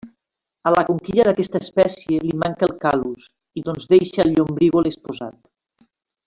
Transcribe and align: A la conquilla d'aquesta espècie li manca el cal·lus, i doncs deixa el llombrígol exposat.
A 0.69 0.71
la 0.75 0.83
conquilla 0.85 1.25
d'aquesta 1.27 1.61
espècie 1.65 2.21
li 2.23 2.33
manca 2.45 2.69
el 2.69 2.73
cal·lus, 2.87 3.29
i 3.63 3.67
doncs 3.71 3.87
deixa 3.95 4.25
el 4.25 4.33
llombrígol 4.39 4.91
exposat. 4.95 5.39